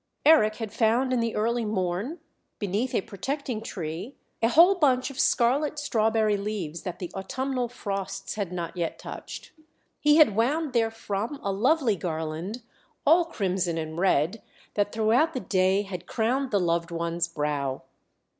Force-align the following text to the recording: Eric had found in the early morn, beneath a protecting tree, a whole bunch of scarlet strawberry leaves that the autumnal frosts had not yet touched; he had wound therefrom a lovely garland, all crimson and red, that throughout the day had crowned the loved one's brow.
Eric 0.25 0.55
had 0.55 0.73
found 0.73 1.13
in 1.13 1.19
the 1.19 1.35
early 1.35 1.63
morn, 1.63 2.17
beneath 2.57 2.95
a 2.95 3.01
protecting 3.01 3.61
tree, 3.61 4.15
a 4.41 4.47
whole 4.47 4.73
bunch 4.73 5.11
of 5.11 5.19
scarlet 5.19 5.77
strawberry 5.77 6.37
leaves 6.37 6.81
that 6.81 6.97
the 6.97 7.11
autumnal 7.13 7.67
frosts 7.67 8.33
had 8.33 8.51
not 8.51 8.75
yet 8.75 8.97
touched; 8.97 9.51
he 9.99 10.15
had 10.15 10.35
wound 10.35 10.73
therefrom 10.73 11.39
a 11.43 11.51
lovely 11.51 11.95
garland, 11.95 12.63
all 13.05 13.25
crimson 13.25 13.77
and 13.77 13.99
red, 13.99 14.41
that 14.73 14.91
throughout 14.91 15.33
the 15.35 15.39
day 15.39 15.83
had 15.83 16.07
crowned 16.07 16.49
the 16.49 16.59
loved 16.59 16.89
one's 16.89 17.27
brow. 17.27 17.83